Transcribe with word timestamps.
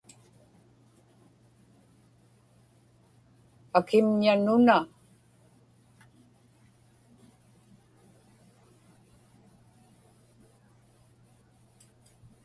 akimña 3.77 4.33
nuna 4.45 4.77